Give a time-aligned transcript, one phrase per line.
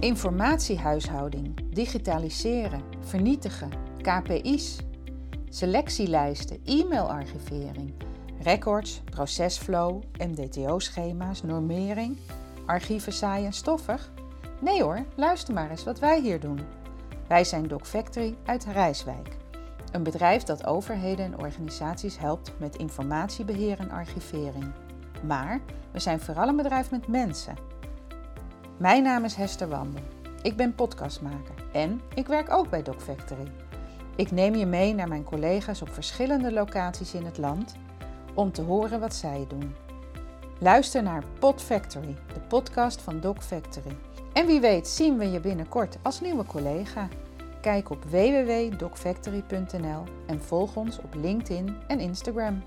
[0.00, 3.70] Informatiehuishouding, digitaliseren, vernietigen,
[4.02, 4.76] KPI's,
[5.48, 7.92] selectielijsten, e-mailarchivering,
[8.42, 12.16] records, procesflow, MDTO-schema's, normering,
[12.66, 14.12] archieven saai en stoffig?
[14.60, 16.60] Nee hoor, luister maar eens wat wij hier doen.
[17.28, 19.36] Wij zijn Doc Factory uit Rijswijk.
[19.92, 24.72] Een bedrijf dat overheden en organisaties helpt met informatiebeheer en archivering.
[25.26, 25.60] Maar
[25.92, 27.54] we zijn vooral een bedrijf met mensen.
[28.78, 30.02] Mijn naam is Hester Wandel.
[30.42, 33.52] Ik ben podcastmaker en ik werk ook bij Doc Factory.
[34.16, 37.76] Ik neem je mee naar mijn collega's op verschillende locaties in het land
[38.34, 39.74] om te horen wat zij doen.
[40.58, 43.96] Luister naar Pod Factory, de podcast van Doc Factory.
[44.32, 47.08] En wie weet zien we je binnenkort als nieuwe collega.
[47.60, 52.62] Kijk op www.docfactory.nl en volg ons op LinkedIn en Instagram.